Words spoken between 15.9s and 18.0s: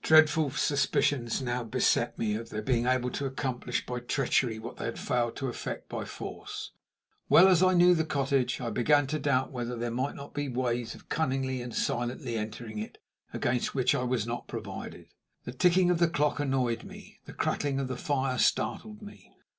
of the clock annoyed me; the crackling of the